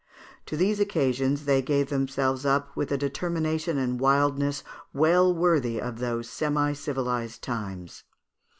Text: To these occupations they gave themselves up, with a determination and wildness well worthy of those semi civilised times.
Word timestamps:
To 0.47 0.57
these 0.57 0.79
occupations 0.81 1.45
they 1.45 1.61
gave 1.61 1.89
themselves 1.91 2.43
up, 2.43 2.75
with 2.75 2.91
a 2.91 2.97
determination 2.97 3.77
and 3.77 3.99
wildness 3.99 4.63
well 4.95 5.31
worthy 5.31 5.79
of 5.79 5.99
those 5.99 6.27
semi 6.27 6.73
civilised 6.73 7.43
times. 7.43 8.03